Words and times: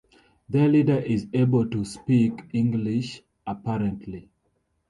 Their 0.49 0.67
leader 0.67 0.95
is 0.97 1.27
able 1.31 1.69
to 1.69 1.85
speak 1.85 2.41
English 2.53 3.21
apparently. 3.45 4.31